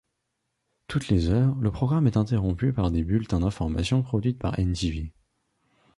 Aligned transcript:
Toutes 0.87 1.09
les 1.09 1.29
heures, 1.29 1.53
le 1.59 1.69
programme 1.69 2.07
est 2.07 2.17
interrompu 2.17 2.73
par 2.73 2.89
des 2.89 3.03
bulletins 3.03 3.41
d'information 3.41 4.01
produites 4.01 4.39
par 4.39 4.57
n-tv. 4.57 5.13